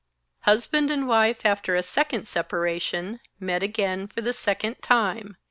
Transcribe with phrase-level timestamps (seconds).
[0.45, 5.37] Husband and wife, after a second separation, met again for the second time!